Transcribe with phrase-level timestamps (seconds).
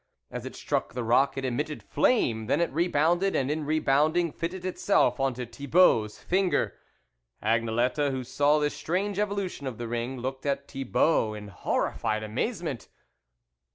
[0.31, 4.65] As it struck the rock, it emitted flame; then it rebounded, and in rebounding, fitted
[4.65, 6.73] itself on to Thi bault's finger.
[7.39, 12.87] Agnelette who saw this strange evolution of the ring, looked at Thibault in horrified amazement.